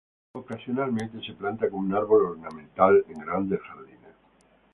Ocasionalmente 0.33 1.21
se 1.21 1.33
planta 1.33 1.69
como 1.69 1.83
un 1.85 1.93
árbol 1.93 2.25
ornamental 2.25 3.05
en 3.07 3.19
grandes 3.19 3.61
jardines. 3.61 4.15